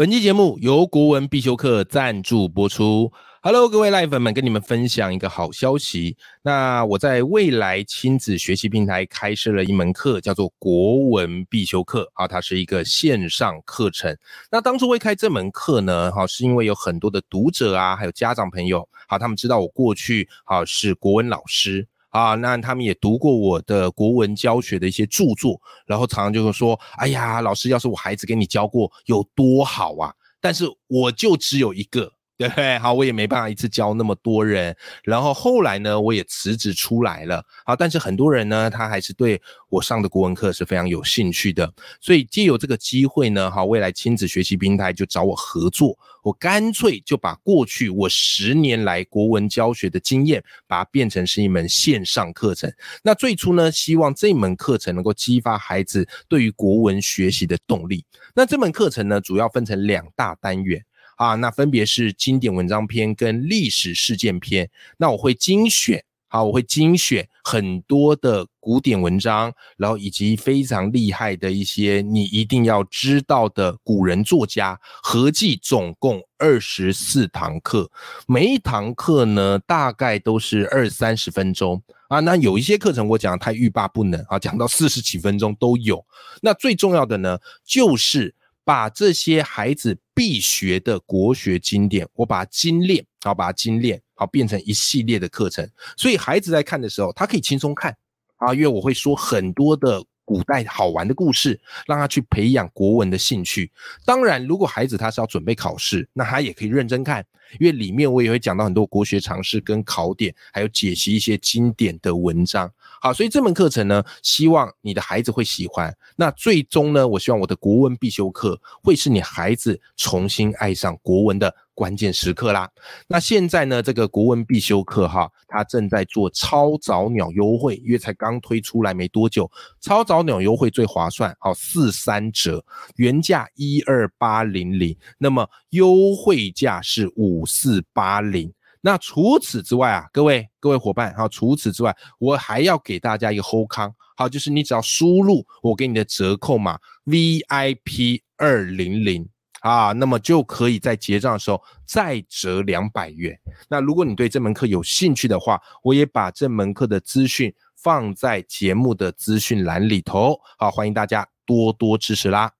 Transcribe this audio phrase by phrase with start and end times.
[0.00, 3.12] 本期节目由国文必修课赞助播出。
[3.42, 6.16] Hello，各位赖粉们，跟你们分享一个好消息。
[6.40, 14.16] 那我在未来亲子学习平台开设了一门课，叫做国文必修课啊，它是一个线上课程。
[14.50, 21.86] 那当初会开这门课呢，哈，是因为有很多的读者啊，还有家长朋友，好，他们知道我过去啊是国文老师。
[22.10, 32.12] 啊，那他们也读过我的国文教学的一些著作，然后常常就会说：“哎呀，老师，要是我孩子给你教过，有多好啊！”但是我就只有一个。
[32.40, 32.78] 对对？
[32.78, 34.74] 好，我也没办法一次教那么多人。
[35.04, 37.44] 然后后来呢，我也辞职出来了。
[37.66, 41.70] 好，但是很多人呢，他还是对我上的国文课是非常有兴趣的。
[42.00, 45.94] 所以借由这个机会呢，好，未来亲子学习平台就找我合作。
[46.22, 52.72] 我干脆就把过去我十年来国文教学的经验，把它变成是一门线上课程。
[53.02, 58.02] 那最初呢，希望这门课程能够激发孩子对于国文学习的动力。
[58.34, 60.82] 那这门课程呢，主要分成两大单元。
[61.20, 64.70] 啊，那分别是经典文章篇跟历史事件篇。
[64.96, 77.90] 那我会精选，好，我会精选很多的古典文章，然后以及非常厉害的一些你一定要知道的古人作家，合计总共二十四堂课，
[78.26, 82.20] 每一堂课呢大概都是二三十分钟啊。
[82.20, 86.02] 那有一些课程我讲太欲罢不能啊，讲到四十几分钟都有。
[86.40, 88.34] 那最重要的呢，就是
[88.70, 89.98] 把这些孩子。
[90.12, 95.66] 必学的国学经典，我把它精炼，好把它精炼，好变成一系列的课程。
[95.96, 97.96] 所以孩子在看的时候，他可以轻松看
[98.36, 103.72] 啊，因为我会说很多的古代好玩的故事，让他去培养国文的兴趣。
[104.04, 107.24] 当然，如果孩子他是要准备考试，那他也可以认真看，
[107.58, 112.70] 因为里面我也会讲到很多国学常识跟考点，还有解析一些经典的文章。
[113.02, 115.90] 好，所以这门课程呢，希望你的孩子会喜欢。
[116.16, 122.70] 那最终呢，我希望我的国文必修课会是你孩子重新爱上国文的关键时刻啦。
[123.08, 129.50] 那现在呢，这个国文必修课哈，它正在做超早鸟优惠，因为才刚推出来没多久，
[129.80, 132.62] 超早鸟优惠最划算，好四三折，
[132.96, 138.52] 原价一二八零零，那么优惠价是五四八零。
[138.80, 149.28] 那除此之外啊，各位各位伙伴好，除此之外，我还要给大家一个后康，好，就是你只要输入我给你的折扣码 VIP 二零零
[149.60, 153.38] 啊，那么就可以在结账的时候再折两百元。
[153.68, 162.50] 那如果你对这门课有兴趣的话，我也把这门课的资讯放在节目的资讯栏里头，好，欢迎大家多多支持啦。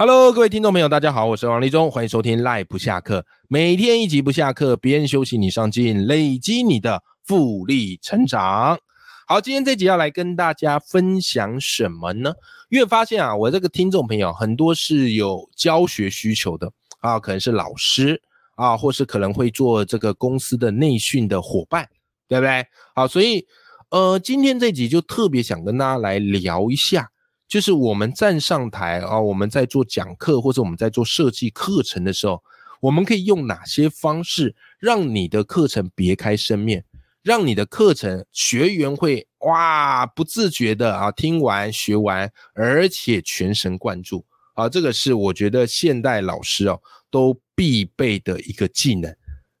[0.00, 8.78] Hello，各位听众朋友，大家好，我是王立忠，欢迎收听赖不下课，每天一集不下课，别人休息你上进，累积你的复利成长。
[9.26, 12.32] 好，今天这集要来跟大家分享什么呢？
[12.68, 16.70] 因为发现啊，我这个听众朋友很多是有教学需求的
[17.00, 18.22] 啊，可能是老师
[18.54, 21.84] 啊，或是可能会做这个公司的内训的伙伴，
[22.28, 22.64] 对不对？
[22.94, 23.44] 好，所以
[23.90, 27.10] 呃，今天这集就特别想跟大家来聊一下。
[27.48, 32.42] 就是我们站上台啊，我们在做讲课或者我们在做设计课程的时候，
[32.78, 36.84] 我们可以用哪些方式让你的课程别开生面，
[37.22, 46.78] 让你的课程学员会哇不自觉的啊听完学完，而且全神贯注啊，这个是我觉得现代老师哦
[47.10, 49.10] 都必备的一个技能，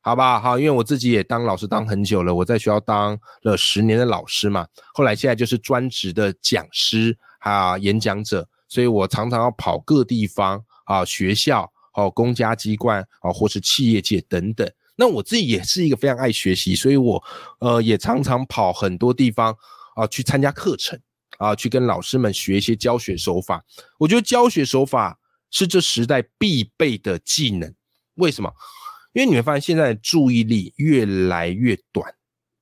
[0.02, 0.38] 好吧？
[0.38, 7.16] 好，因为我自己也当老师当很久了，我在学校当了十年的老师嘛，后来现在就是专职的讲师。
[7.38, 14.70] 啊，演讲者，所以我常常要跑各地方啊，学校、哦，公家机关啊，或是企业界等等。
[14.96, 17.22] 那我自己也是一个非常爱学习，所以我
[17.60, 19.56] 呃也常常跑很多地方
[19.94, 20.98] 啊，去参加课程
[21.38, 23.64] 啊，去跟老师们学一些教学手法。
[23.98, 25.18] 我觉得教学手法
[25.50, 27.72] 是这时代必备的技能。
[28.14, 28.52] 为什么？
[29.12, 32.12] 因为你会发现现在的注意力越来越短。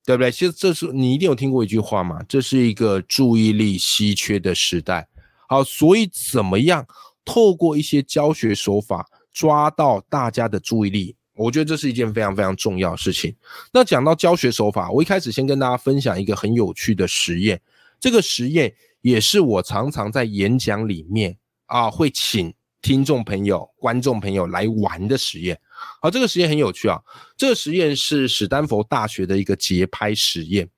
[0.07, 0.31] 对不对？
[0.31, 5.05] 其实这是你一定有听过一句话嘛，这是一个注意力稀缺的时代。
[5.49, 6.87] 好，所以怎么样
[7.25, 11.13] 透过一些教学手法抓到大家的注意力？
[11.35, 13.35] 我觉得这是一件非常非常重要的事情。
[13.73, 17.59] 那讲到教学手法，我一开始先跟大家分享一个很有趣的实验。
[17.99, 25.59] 这个实验也是我常常在演讲里面啊会请听众朋友、观众朋友来玩的实验。
[26.01, 27.01] 好，这个实验很有趣啊。
[27.35, 30.69] 这个实验是史丹佛大学的一个节拍实验。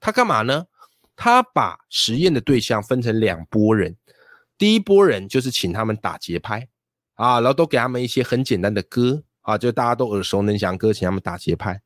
[0.00, 0.66] 他干嘛呢？
[1.16, 3.96] 他把实验的对象分成两拨人。
[4.56, 6.68] 第一拨人就是请他们打节拍
[7.14, 11.80] 啊，然后都给他们一些很简单的歌啊，就大家都耳熟能详歌，请他们打节拍。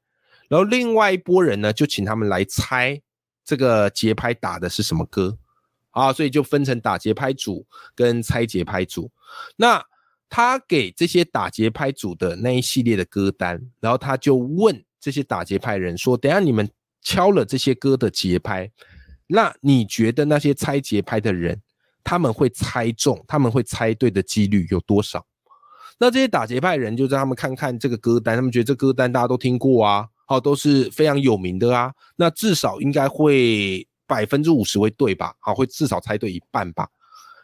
[0.49, 3.01] 然后另外一拨人呢，就请他们来猜
[3.45, 5.39] 这个节拍打的是什么歌
[5.93, 6.13] 啊。
[6.13, 9.11] 所以就分成打节拍组跟猜节拍组。
[9.57, 9.83] 那
[10.35, 16.67] 他给这些打节拍组的那一系列的歌单，然后他就问这些打节拍人说：“等下你们
[17.03, 18.71] 敲了这些歌的节拍，
[19.27, 21.61] 那你觉得那些猜节拍的人，
[22.03, 25.23] 他们会猜中，他们会猜对的几率有多少？”
[26.01, 35.35] 那这些打节拍人就让他们看看这个歌单，他们觉得这歌单大家都听过啊，好都是非常有名的啊，那至少应该会百分之五十会对吧？
[35.41, 36.89] 好，会至少猜对一半吧。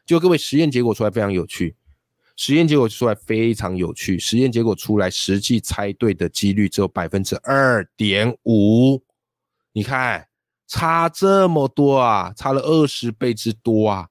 [0.06, 1.76] 就各位实验结果出来非常有趣。
[2.38, 9.02] 实验结果出来非常有趣，实验结果出来，实际猜对的几率只有百分之二点五。
[9.73, 10.29] 你看，
[10.69, 14.08] 差这么多啊，差了二十倍之多啊，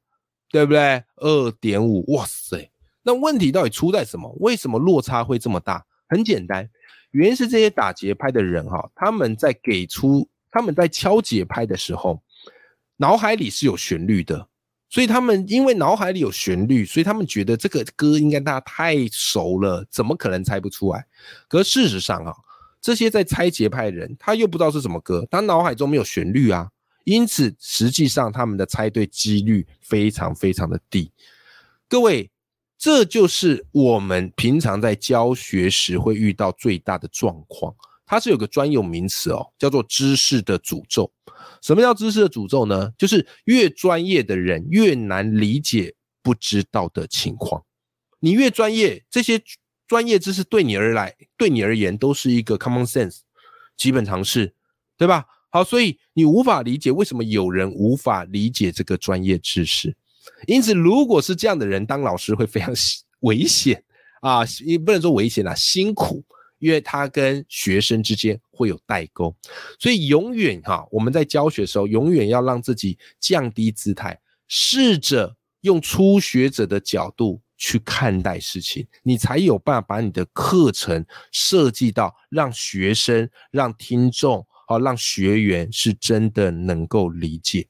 [0.50, 1.02] 对不对？
[1.16, 2.70] 二点五，哇塞！
[3.02, 4.30] 那问题到底出在什么？
[4.42, 5.86] 为什么落差会这么大？
[6.10, 6.70] 很简单，
[7.12, 12.22] 原因是这些打节拍的人哈，他们在给出他们在敲节拍的时候，
[12.98, 14.50] 脑海里是有旋律的。
[14.90, 21.06] 所以他们因为脑海里有旋律，所以他们觉得这个歌应该大家太熟了，怎么可能猜不出来？
[21.50, 22.34] 可事实上啊，
[22.82, 26.70] 这些在猜节拍的人，他又不知道是什么歌，他脑海中没有旋律啊，
[27.04, 31.12] 因此实际上他们的猜对几率非常非常的低。
[31.90, 32.30] 各位，
[32.78, 37.76] 这就是我们平常在教学时会遇到最大的状况。
[38.08, 41.12] 它是有个专有名词哦，叫做知识的诅咒。
[41.62, 42.92] 什么叫知识的诅咒呢？
[42.98, 45.94] 就是越专业的人越难理解
[46.24, 47.62] 不知道的情况。
[48.20, 49.40] 你越专业，这些
[49.88, 53.20] 专业知识对你而来，对你而言都是一个 common sense
[53.76, 54.56] 基本常识，
[54.98, 55.26] 对吧？
[55.50, 59.96] 好，所以你无法理解为什么有人无法理解这个专业知识。
[60.46, 62.74] 因此，如果是这样的人当老师会非常
[63.22, 63.84] 危险
[64.22, 66.24] 啊，也不能说危险啦，辛苦。
[66.60, 69.36] 因为他跟学生之间会有代沟，
[69.80, 87.68] 所以永远哈，我们在教学的时候，永远要让自己降低姿态，试着用初学者的角度去看待事情，你才有办法把你的课程设计到让学生、让听众、好让学员是真的能够理解。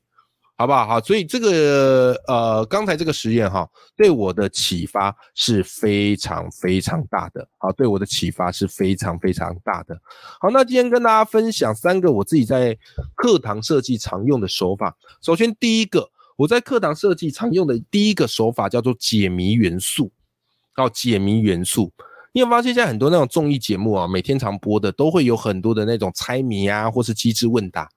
[0.59, 0.88] 好不好？
[0.88, 7.48] 好，所以这个呃，刚才这个实验哈，对我的启发是非常非常大的。
[7.59, 9.95] 好，对我的启发是非常非常大的。
[10.42, 12.75] 好，那今天跟大家分享三个我自己在
[13.15, 14.98] 课堂设计常用的手法。
[15.21, 20.12] 首先，第一个我在课堂设计常用的第一个手法叫做解谜元素。
[20.74, 21.94] 好，解谜元素，
[22.33, 27.88] 你有发现现在很多那种综艺节目啊，每天常播的都会有很多的那种猜谜啊，或是机智问答。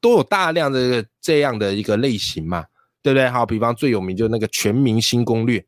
[0.00, 2.64] 都有大量的这样的一个类型嘛，
[3.02, 3.28] 对不对？
[3.28, 5.58] 好，比方最有名就那个《全明星攻略》，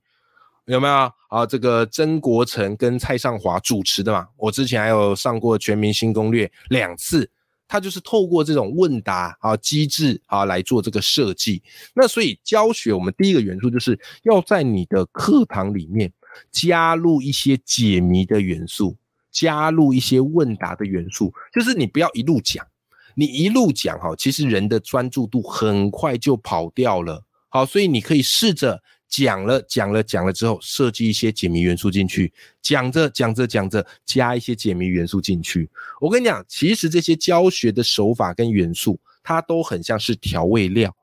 [0.66, 1.12] 有没有？
[1.28, 4.26] 啊，这个曾国成跟蔡尚华主持的嘛。
[4.36, 7.30] 我之前还有上过《全明星攻略》两次，
[7.68, 11.62] 他就是透过这种问答啊机制啊来做这个设计。
[11.94, 16.12] 那所以教学我们第一个元素就是要在你的课堂里面
[16.50, 18.96] 加入一些解谜的元素，
[19.30, 22.66] 加入一些问答的元素，就是你不要一路讲。
[23.14, 27.24] 你一路讲哈，其实人的专注度很快就跑掉了。
[27.48, 35.68] 好，所以你可以试着讲了讲了讲了之后，设计一些解谜元素进去，讲着讲着讲着，加一些解谜元素进去。
[36.00, 40.94] 我跟你讲，其实这些教学的手法跟元素，它都很像是调味料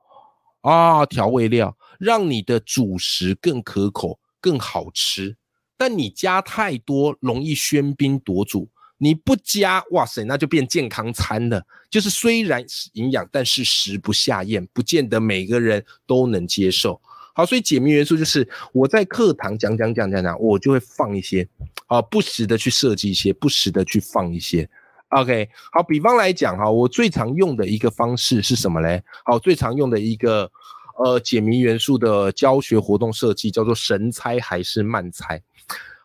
[0.62, 5.36] 啊，调味料让你的主食更可口、更好吃。
[5.75, 8.70] 但你加太多，容易喧宾夺主。
[8.98, 11.63] 你不加，哇塞，那就变健康餐了。
[11.89, 12.63] 就是虽然
[12.94, 17.00] 营养，但是食不下咽，不见得每个人都能接受。
[17.34, 21.48] 好，所以解谜元素就是我在课堂讲讲讲讲讲，我就会放一些，
[21.86, 24.68] 啊，不时的去设计一些，不时的去放一些。
[25.10, 29.04] OK，好，比方来讲哈，我最常用的一个方式是什么嘞？
[29.24, 30.51] 好，最常用的一个
[30.98, 35.42] 呃解谜元素的教学活动设计叫做神猜还是慢猜。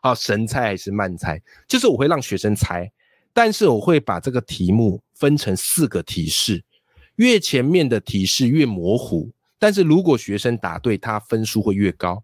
[0.04, 1.40] 好，神猜还是慢猜？
[1.68, 2.90] 就是我会让学生猜，
[3.32, 6.64] 但是我会把这个题目分成四个提示，
[7.14, 9.30] 越前面的提示越模糊，
[9.60, 12.16] 但是如果学生答对，他分数会越高；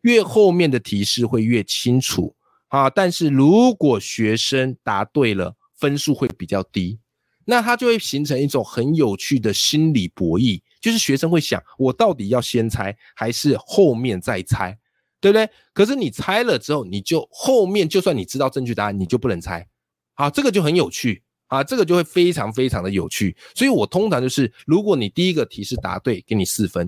[0.00, 2.34] 越后面的提示会越清楚。
[2.68, 7.00] 啊，但是如果学生答对了，分数会比较低，
[7.44, 14.78] 那他就会形成一种很有趣的心理博弈，就是学生会想：我到底要先猜还是后面再猜？
[15.20, 15.48] 对不对？
[15.72, 19.66] 可是你猜了之后，你就后面就算你知道正确答案，你就不能猜。
[20.14, 23.36] 好，这个就很有趣啊，这个就会非常非常的有趣。
[23.54, 26.86] 所以我通常就是，如果你第一个题是答对，给你四分；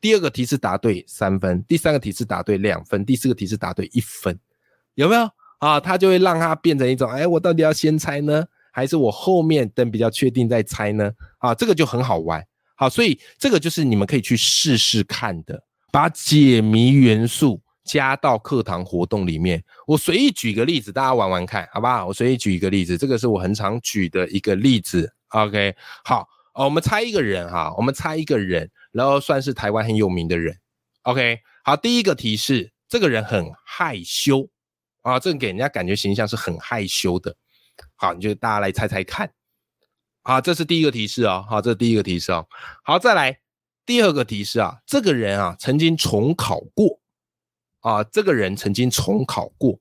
[0.00, 4.38] 第二个题是答对三分；第三个题是答对两分；第四个题是答对一分，
[4.94, 5.28] 有没有
[5.60, 5.80] 啊？
[5.80, 11.10] 他就会让它变成一种，哎，我到底要先猜呢，还是我后面等比较确定再猜呢？
[11.38, 12.44] 啊，这个就很好玩。
[12.76, 15.62] 好，所以这个就是你们可以去试试看的，
[15.92, 17.61] 把解谜元素。
[17.84, 19.62] 加到课堂活动里面。
[19.86, 22.06] 我随意举个例子，大家玩玩看，好不好？
[22.06, 25.12] 我随意举一个例子，这个是我很常举的一个例子。
[25.28, 25.74] OK，
[26.04, 30.56] 好，我们猜一个人哈，我们猜一个人，然后算是台湾很有名的人。
[31.02, 34.48] OK，好，第一个提示，这个人很害羞
[35.00, 37.34] 啊，这个给人家感觉形象是很害羞的。
[37.96, 39.32] 好，你就大家来猜猜看。
[40.22, 41.44] 好，这是第一个提示哦。
[41.48, 42.46] 好，这是第一个提示哦。
[42.84, 43.36] 好，再来
[43.84, 47.00] 第二个提示啊，这个人啊曾经重考过
[47.82, 49.78] 啊，这个人曾经重考过。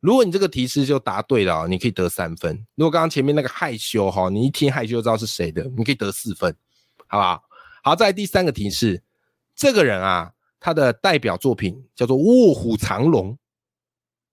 [0.00, 2.64] 如果你这个提示就答对了，你可以得三分。
[2.74, 6.54] 如果刚刚前面那个害羞哈，你一听害羞就知道是谁的，你可以得四分，
[7.06, 7.42] 好不好？
[7.82, 9.02] 好，再来第三个提示，
[9.54, 13.32] 这个人啊，他的代表作品叫做《卧虎藏龙》。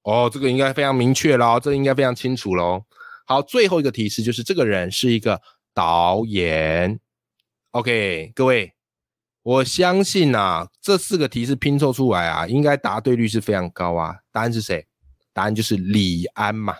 [0.03, 2.83] 哦，这个应该非常明确喽，这个应该非常清楚喽。
[3.25, 5.41] 好，最后一个提示就是这个人是一个
[5.73, 7.00] 导演。
[7.71, 8.73] OK，各位，
[9.43, 14.15] 我相信啊，这四个提示拼凑出来啊，应该答对率是非常高啊。
[14.31, 14.88] 答案是谁？
[15.33, 16.75] 答案就是李安嘛，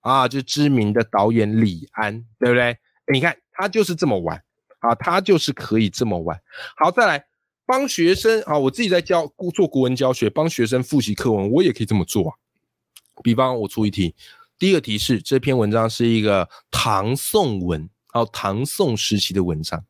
[0.00, 2.78] 啊，就知名的导演李安，对不对？
[3.12, 4.40] 你看他就是这么玩
[4.78, 6.40] 啊，他就是可以这么玩。
[6.76, 7.24] 好，再来
[7.66, 12.36] 帮学生啊，我自己在教做国文教学，帮学生复习课文，我也可以这么做啊。
[13.22, 14.14] 比方我出一题。
[14.56, 19.84] 第一个提示，这篇文章是一个唐宋文，哦，唐宋时期的文章。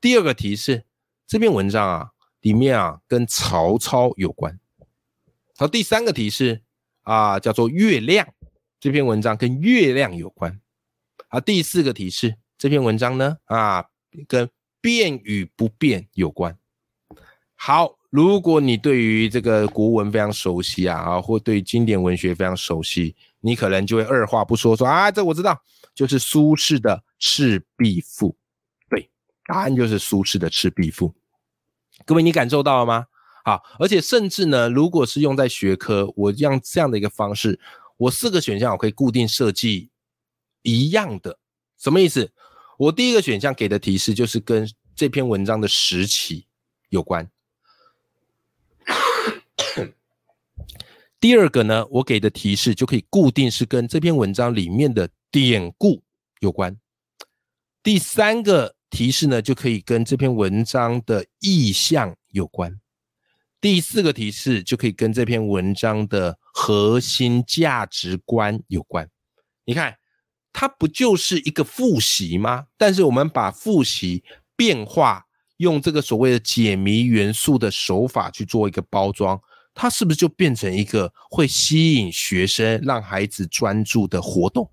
[0.00, 0.84] 第二个提示，
[1.26, 4.58] 这篇文章啊，里面啊跟曹操有关。
[5.56, 6.62] 好，第三个提示
[7.02, 8.26] 啊，叫做月亮，
[8.78, 10.60] 这篇文章跟月亮有关。
[11.28, 13.86] 好，第四个提示，这篇文章呢啊，
[14.28, 14.48] 跟
[14.80, 16.56] 变与不变有关。
[17.54, 17.96] 好。
[18.08, 25.60] 如果你对于这个国文非常熟悉啊，啊，或对经典文学非常熟悉，你可能就会二话不说说啊，这我知道，
[25.94, 28.30] 就是苏轼的《赤壁赋》。
[29.46, 31.08] 答案就是苏轼的《赤壁赋》。
[32.04, 33.06] 各位，你感受到了吗？
[33.44, 37.58] 好，而且甚至呢，如果是用在学科，我用这样的一个方式，
[37.96, 39.90] 我四个选项我可以固定设计
[40.62, 41.38] 一样的，
[41.78, 42.32] 什么意思？
[42.78, 46.46] 我第一个选项给的提示就是跟这篇文章的时期
[46.90, 47.30] 有关。
[51.18, 56.02] 第二个呢，我给的提示就可以固定是跟这篇文章里面的典故
[56.40, 56.78] 有关。
[57.82, 62.78] 第三个提示呢，就可以跟这篇文章的意象有关。
[63.60, 69.08] 第四个提示就可以跟这篇文章的核心价值观有关。
[69.64, 69.96] 你看，
[70.52, 72.66] 它不就是一个复习吗？
[72.76, 74.22] 但是我们把复习
[74.54, 75.24] 变化，
[75.56, 79.40] 用这个所谓的解谜元素的手法去做一个包装。
[79.74, 84.70] 它是不是就变成一个会吸引学生、让孩子专注的活动，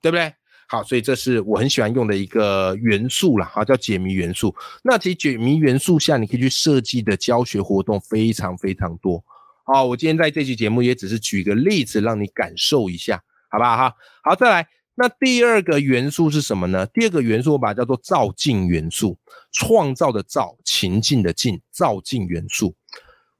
[0.00, 0.34] 对不对？
[0.72, 4.56] 好，所以这是我很喜欢用的一个元素了，哈，叫解谜元素。
[4.82, 9.22] 那其实解谜元素下，你可以去设计的教学活动非常非常多。
[9.64, 13.76] 好，我今天在这期节目也只是举个例子，让你感受一下，好不好？
[13.76, 14.66] 哈，好，再来。
[14.94, 16.86] 那第二个元素是什么呢？
[16.86, 19.18] 第二个元素我把它叫做造境元素，
[19.52, 22.74] 创造的造，情境的境，造境元素。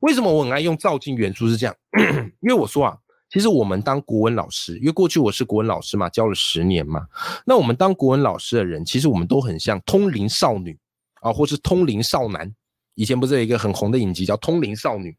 [0.01, 1.49] 为什么我很爱用造境元素？
[1.49, 1.75] 是这样，
[2.41, 2.99] 因为我说啊，
[3.33, 7.07] 其实我们当国文老师，因为过去我是国文老师嘛，教了十年嘛。
[7.47, 10.79] 那我们当国文老师的人，其实我们都很像通灵少女
[11.23, 12.55] 啊，或是通灵少男。
[12.95, 15.11] 以前不是有一个很红的影集叫《通灵少女》？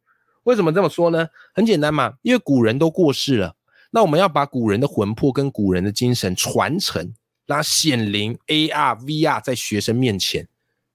[0.44, 1.28] 为什么这么说呢？
[1.56, 3.56] 很简单嘛，因为古人都过世了，
[3.90, 7.16] 那我们要把古人的魂魄跟古人的精神传承，
[7.48, 10.48] 让它显灵 AR、VR 在学生面前，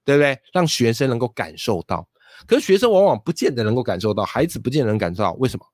[0.05, 0.39] 对不对？
[0.53, 2.07] 让学生能够感受到。
[2.47, 5.65] 可是学生往往不见得能够感受到，孩子不见得能感受到，为什么？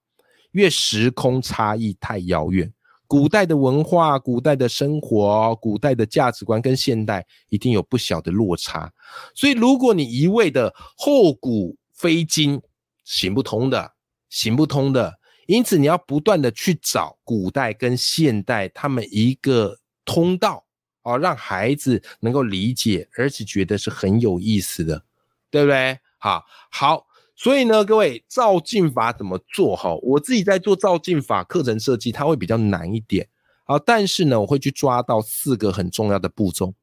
[0.55, 2.71] 因为时空差异太遥远，
[3.07, 8.89] 古代的文化、古代的生活、古代的价值观跟现代一定有不小的落差。
[9.33, 12.61] 所以，如果你一味的后古非今，
[13.03, 13.91] 行不通的，
[14.29, 15.19] 行不通的。
[15.45, 20.65] 因此，你要不断的去找古代跟现代他们一个通道，
[21.03, 25.03] 哦，让孩子能够理解，而且觉得是很有意思的，
[25.51, 25.99] 对不对？
[26.17, 29.75] 好好，所以呢，各位照镜法怎么做？
[29.75, 33.27] 哈，我自己在做照镜法课程设计，它会比较难一点。
[33.65, 36.73] 好，但是呢，我会去抓到四个很重要的步骤。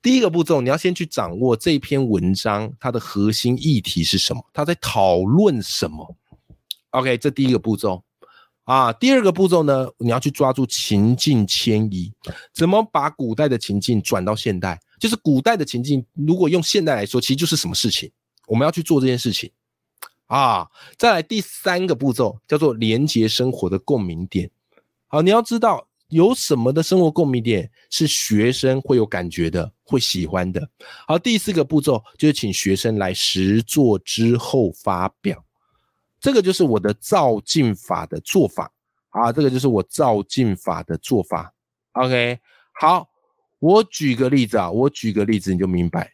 [0.00, 6.16] 第一个步骤，你要先去掌握这篇文章它的核心议题是什么，它在讨论什么。
[6.90, 8.02] OK，这第一个步骤
[8.64, 8.92] 啊。
[8.92, 12.12] 第二个步骤呢，你要去抓住情境迁移，
[12.52, 14.80] 怎么把古代的情境转到现代？
[14.98, 18.10] 就是古代的情境，如果用现代来说，其实就是什么事情？
[18.48, 19.50] 我们要去做这件事情
[20.32, 20.66] 啊！
[20.96, 24.50] 再来第三个步骤叫做连接生活的共鸣点。
[25.08, 30.66] 好，你要知道有什么的生活共鸣点是学生会有感觉的、会喜欢的。
[31.06, 35.44] 好，第四个步骤就是请学生来实做之后发表。
[36.18, 38.72] 这个就是我的照镜法的做法
[39.10, 41.52] 啊，这个就是我照镜法的做法。
[41.92, 42.38] OK，
[42.80, 43.06] 好，
[43.58, 46.10] 我举个例子啊，我举个例子你就明白。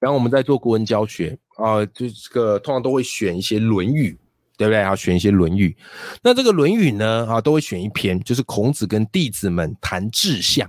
[0.00, 4.12] 然后我们在做国文教学啊，就这个通常都会选一些《论语》，
[4.56, 4.80] 对不对？
[4.80, 5.68] 要选一些《论语》。
[6.22, 10.68] 那这个《论语》呢啊，都会选一篇，就是孔子跟弟子们谈志向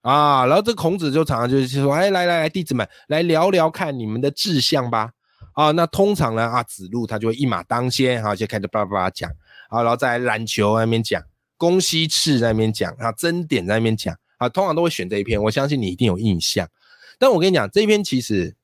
[0.00, 0.46] 啊。
[0.46, 5.10] 然后这孔子就常常就是说，哎，来来来，弟子们来聊聊看你们的志向吧。
[5.52, 9.30] 啊，那通常呢啊，子路他就会一马当先啊，就开始叭叭叭讲
[9.68, 11.22] 啊，然后在篮球那边讲，
[11.58, 15.40] 公西赤在那边讲啊，争点在那边讲啊，通常都会选这一篇。
[15.40, 16.66] 我相信你一定有印象。
[17.18, 18.54] 但我跟你讲，这篇其实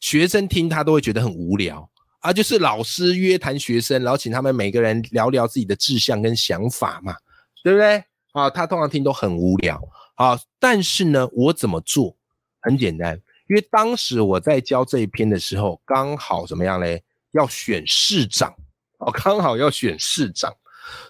[0.00, 1.88] 学生听他都会觉得很无聊
[2.20, 7.14] 啊，就是老师约谈学生，然后请他们每个人聊聊自己的志向跟想法嘛，
[7.62, 8.02] 对不对？
[8.32, 9.80] 啊，他通常听都很无聊
[10.16, 10.38] 啊。
[10.58, 12.16] 但是呢，我怎么做？
[12.60, 13.14] 很简单，
[13.48, 17.02] 因为当时我在教这一篇的时候，刚好怎么样嘞？
[17.32, 18.52] 要选市长
[18.98, 20.52] 哦，刚好要选市长，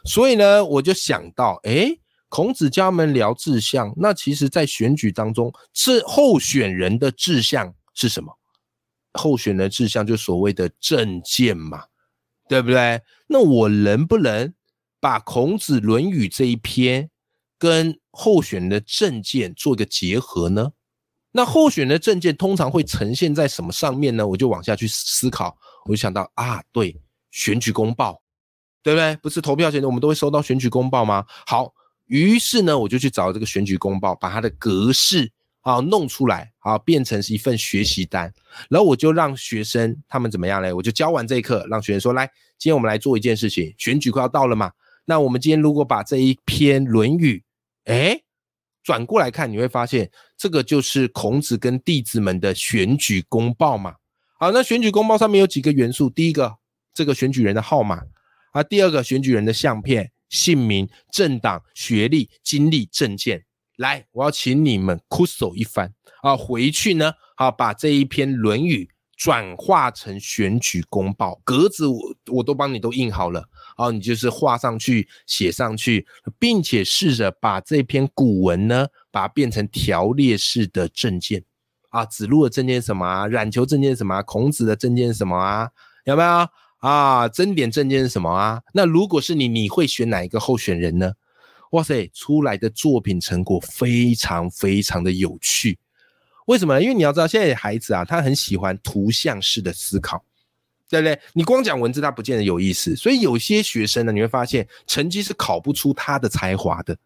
[0.04, 1.96] 所以呢，我就想到，哎。
[2.28, 8.30] 孔子家们聊志向，那其实，在选举当中，是候选人的志向是什么？
[9.14, 11.84] 候选人的志向就所谓的政见嘛，
[12.46, 13.00] 对不对？
[13.26, 14.52] 那我能不能
[15.00, 17.10] 把孔子《论语》这一篇
[17.58, 20.72] 跟候选人的政见做一个结合呢？
[21.32, 24.28] 那候选人的政见通常会呈现在什么上面呢？
[24.28, 25.56] 我就往下去思考，
[25.86, 26.94] 我就想到啊，对，
[27.30, 28.20] 选举公报，
[28.82, 29.16] 对不对？
[29.16, 31.24] 不是投票前我们都会收到选举公报吗？
[31.46, 31.72] 好。
[32.08, 38.32] 于是呢，我就去找这个选举公报，把它的格式啊弄出来，啊变成是一份学习单，
[38.68, 40.72] 然后我就让学生他们怎么样嘞？
[40.72, 42.26] 我就教完这一课，让学生说：来，
[42.58, 44.72] 今天我们来做一件事情，选举快要到了嘛。
[45.04, 47.42] 那我们今天如果把这一篇《论语》
[47.92, 48.20] 哎
[48.82, 53.94] 转过来看，你会发现这个就是孔子跟弟子们的选举公报嘛。
[54.38, 56.56] 好，那选举公报上面有几个元素，第一个
[56.94, 58.02] 这个选举人的号码
[58.52, 60.10] 啊，第二个选举人的相片。
[60.28, 63.44] 姓名、政党、学历、经历、证件，
[63.76, 66.36] 来，我要请你们苦守一番啊！
[66.36, 68.84] 回去呢，好把这一篇《论语》
[69.16, 73.44] 转化成选举公报，格子我我都帮你都印好了
[73.76, 73.90] 啊！
[73.90, 76.06] 你就是画上去、写上去，
[76.38, 81.42] 并且试着把这篇古文呢，把它变成条列式的证件
[81.90, 82.04] 啊！
[82.04, 83.26] 子路的证件什么啊？
[83.26, 84.22] 冉求证件什么？
[84.22, 85.70] 孔子的证件什么啊？
[86.04, 86.48] 有没有？
[86.78, 88.62] 啊，真点证件是什么啊？
[88.72, 91.12] 那如果是你，你会选哪一个候选人呢？
[91.72, 95.78] 哇塞，出来的作品成果非常非常的有趣。
[96.46, 96.80] 为什么？
[96.80, 100.24] 因为你要知道，现在孩子啊，他很喜欢图像式的思考，
[100.88, 101.20] 对不对？
[101.34, 102.96] 你光讲文字，他不见得有意思。
[102.96, 106.96] 所以有些学生呢，你会发现成绩是考不出他的才华的。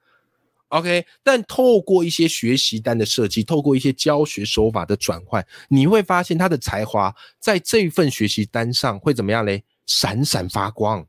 [0.72, 9.62] OK，但透过一些学习单的设计，透过一些教学手法的转换，你会发现他的才华在这份学习单上会怎么样嘞？
[9.84, 11.06] 闪闪发光。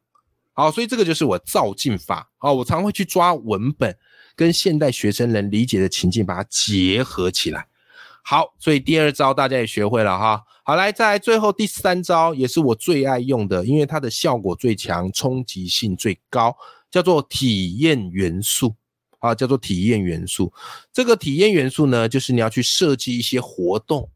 [0.52, 2.30] 好，所以这个就是我照镜法。
[2.38, 3.98] 好，我常会去抓文本
[4.36, 7.66] 跟现代学生能理解的情境，把它结合起来。
[8.22, 10.44] 好，所以第二招大家也学会了哈。
[10.66, 16.54] 好，来，再来最后第三招，也是我最爱用的，因为它的效果最强，冲击性最高，
[16.92, 18.76] 叫做体验元素。
[19.24, 20.52] 啊，叫做体验元素。
[20.92, 24.10] 这个体验元素呢，就是你要去设计一些活动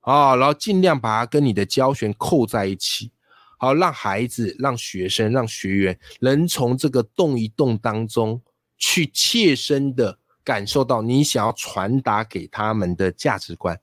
[0.00, 3.12] 啊，然后尽量把它跟你的教学扣在一起，
[3.58, 8.42] 好让孩子、让学生、让学员能从这个动一动当中
[8.76, 13.80] 去切身的感受到你想要传达给他们的价值观。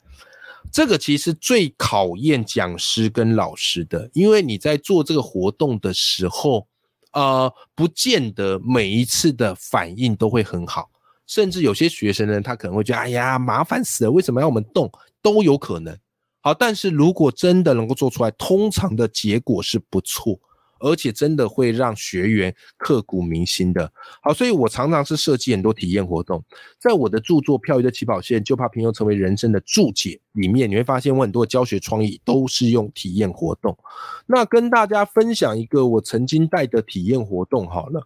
[0.69, 6.67] 这个其实最考验讲师跟老师的，因为你在做这个活动的时候。
[7.13, 10.89] 呃，不见得每一次的反应都会很好，
[11.25, 14.91] 甚至有些学生呢，他可能会觉得，哎呀，麻烦死了，为什么要我们动？
[15.21, 15.97] 都有可能。
[16.41, 20.39] 好，但是如果真的能够做出来，通常的结果是不错。
[20.79, 23.91] 而且真的会让学员刻骨铭心的。
[24.21, 26.43] 好，所以我常常是设计很多体验活动，
[26.79, 33.77] 在我的著作《漂移的起跑线》就怕平庸成为人生的注解里面，你会发现我很多教学创意都是用体验活动。
[34.25, 38.05] 那跟大家分享一个我曾经带的体验活动好了，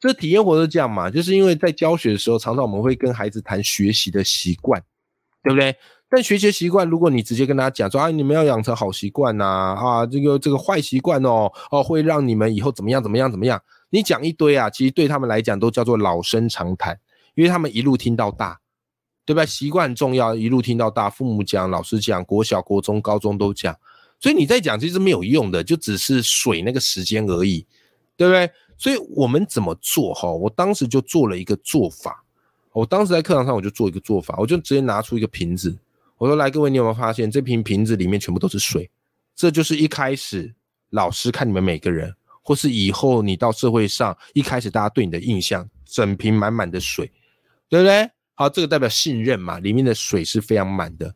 [0.00, 4.82] 这体验活动这样嘛，就是因为在教学的时候，常常我们会跟孩子谈学习的习惯，
[5.42, 5.74] 对不对？
[6.10, 13.60] 但学习习惯，如果你直接跟他讲说啊，你们要养成好习惯呐，啊，这个这个坏习惯哦，哦，会让你们以后怎么样怎么样怎么样？
[13.90, 16.98] 你讲一堆啊，其实对他们来讲都叫做老生常谈，
[17.34, 18.58] 因为他们一路听到大，
[19.26, 19.44] 对吧？
[19.44, 23.76] 习惯重要，一路听到大，父母讲，老师讲，国小、国中、高中都讲，
[24.18, 27.66] 所以你在讲其实没有用的，就只是水那个时间而已，
[28.16, 28.50] 对不对？
[28.78, 30.30] 所以我们怎么做哈？
[30.30, 32.24] 我当时就做了一个做法，
[32.72, 35.76] 我当时在课堂上我就做一个做法，我就直接拿出一个瓶子。
[36.18, 38.90] 我说来，各位，你有没有发现这瓶瓶子里面全部都是水？
[39.36, 40.52] 这就是一开始
[40.90, 47.08] 老师看你们每个人，或是以后你到社会上，一开始大家对你的印象，整瓶满满的水，
[47.68, 48.10] 对不对？
[48.34, 51.14] 好，这个代表信任嘛，里面的水是非常满的。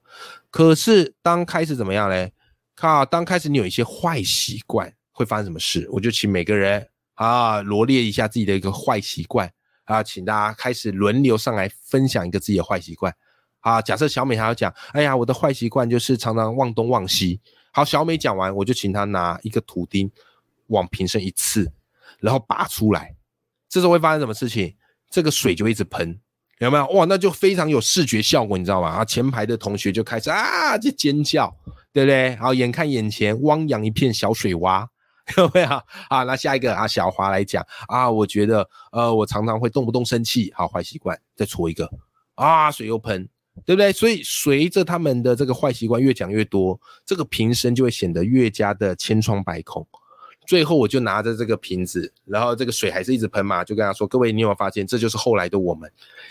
[0.51, 2.33] 可是当开始怎么样嘞？
[2.77, 5.89] 靠，当开始你有一些坏习惯，会发生什么事？
[5.91, 9.53] 我就请每个人啊罗列一下自己的一个坏习惯
[9.85, 13.13] 啊，请大家开始轮流上来分享一个自己的坏习惯。
[13.63, 17.41] 啊，假设小美还要讲，哎呀，我的坏习惯就是常常忘东忘西。
[17.73, 20.11] 好，小美讲完，我就请她拿一个图钉
[20.67, 21.73] 往瓶身一刺，
[22.21, 23.17] 然后拔出来。
[23.69, 24.77] 这时候会发生什么事情？
[25.09, 26.19] 这个水就一直喷，
[26.59, 26.87] 有没有？
[26.89, 28.89] 哇，那就非常有视觉效果，你知道吗？
[28.89, 31.55] 啊，前排的同学就开始啊，就尖叫，
[31.93, 32.37] 对不对？
[32.37, 34.87] 好，眼看眼前汪洋一片小水洼，
[35.39, 35.69] 有没有？
[36.11, 41.89] 好，那下一个啊，小华来讲啊，我觉得呃，我常常会动不动生气，好，坏习惯，再搓一个
[42.35, 43.29] 啊，水又喷。
[43.65, 43.93] 对不对？
[43.93, 49.87] 所以随着他们的这个坏习惯越讲越多，这个瓶身就会显得越加的千疮百孔。
[50.45, 55.89] 最后我就拿着这个瓶子，然后这个水还是一直喷嘛，就跟他说：“各位，你有没有发现，这就是后来的我们？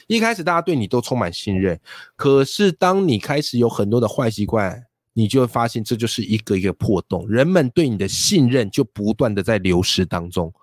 [0.07, 1.79] 一开始大家对你都充满信任，
[2.17, 10.53] 可是当你开始有很多的坏习惯，你就会发现这就是一个一个破洞，人们对你的信任就不断的在流失当中。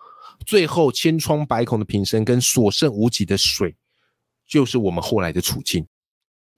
[0.44, 3.74] 最后千疮百孔的瓶身跟所剩无几的水，
[4.46, 5.86] 就是我们后来的处境。”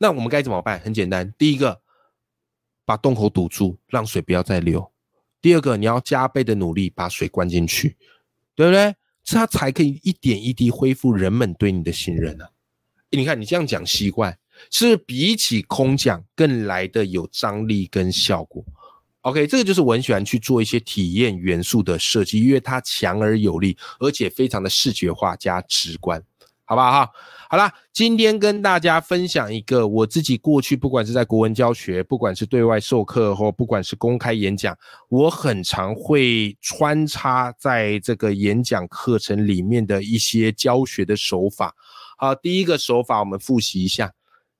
[0.02, 0.80] 那我们该怎么办？
[0.80, 1.82] 很简单，第一个，
[2.86, 4.80] 把洞口堵住，让水不要再流；
[5.42, 7.98] 第二个，你要加倍的努力把水灌进去，
[8.54, 8.94] 对不对？
[9.22, 12.48] 这样才可以一点一滴恢复人们对你的信任啊！
[13.10, 14.38] 你看，你这样讲习惯，
[14.70, 18.64] 是比起空讲更来的有张力跟效果。
[19.20, 26.24] OK，这个就是我很喜欢去做一些体验元素的设计，因为它强而有力，而且非常的视觉化加直观。
[26.70, 27.12] 好不好？
[27.48, 34.78] 好啦，今天跟大家分享一个我自己过去，不管是在国文教学，不管是对外授课，或不管是公开演讲，
[35.08, 41.74] 我很常会穿插在这个演讲课程里面的一些教学的手法。
[42.16, 44.12] 好，第一个手法我们复习一下，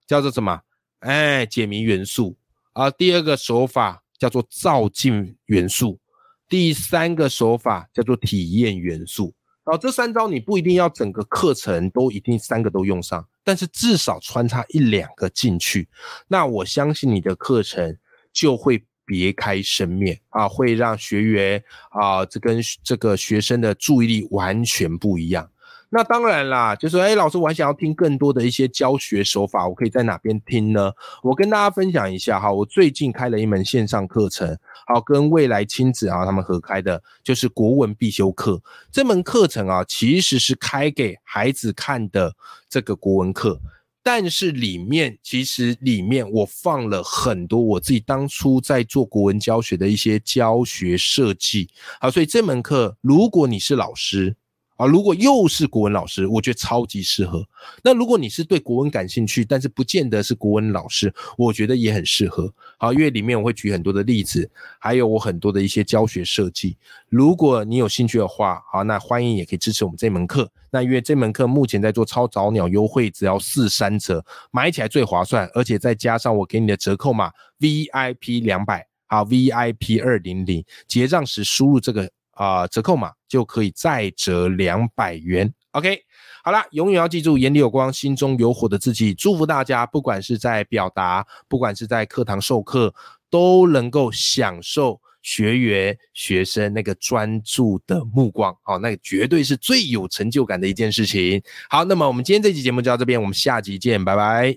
[0.05, 0.61] 叫做什么？
[0.99, 2.37] 哎，解谜元素。
[2.73, 6.01] 啊，第二个手法叫做造境元素，
[6.49, 9.33] 第三个手法叫做体验元素。
[9.63, 15.89] 好，这三招你不一定要整个课程都一定三个都用上，但是至少穿插一两个进去，
[16.27, 17.97] 那我相信你的课程
[18.33, 25.49] 就会别开生面啊，会让学员啊，这跟这个学生的注意力完全不一样。
[25.93, 30.93] 那当然啦，就说，哎，老师，我还想要听更多的一些教学手法，我可以在哪边听呢？
[31.21, 38.63] 我跟大家分享一下哈，我最近开了一门线上课程，好，跟未来亲子啊他们合开的，就是国文必修课。
[38.93, 42.33] 这门课程啊，其实是开给孩子看的
[42.69, 43.61] 这个国文课，
[44.01, 51.69] 但是里面其实里面我放了很多我自己当初在做国文教学的一些教学设计，
[52.01, 54.37] 好，所以这门课如果你是老师。
[54.81, 57.47] 啊，如果又是国文老师，我觉得超级适合。
[57.85, 62.51] 那如果你是对国文感兴趣，但是不见得是国文老师，我觉得也很适合。
[62.79, 66.79] 好，因为里面我会举很多的例子，还有我很多的一些教学设计。
[67.11, 70.51] 如果你有兴趣的话，好，那欢迎也可以支持我们这门课。
[70.71, 82.11] 那因为这门课目前在做超早鸟优惠，只要四三折，买起来最划算，而且再加上我给你的折扣码 VIP 两百，好 VIP 二零零，结账时输入这个。
[82.33, 85.53] 啊，折扣码就可以再折两百元。
[85.73, 86.01] OK，
[86.43, 89.15] 好了，永远要记住眼里有光，心中有火的自己。
[89.15, 92.93] 祝福大家，不管是在表达，不管是在课堂授课，
[93.31, 98.53] 都能够享受学员、学生那个专注的目光。
[98.65, 101.41] 哦，那绝对是最有成就感的一件事情。
[101.69, 104.49] 好，那么我们今天这期节目就到这边，我们下集见，拜拜。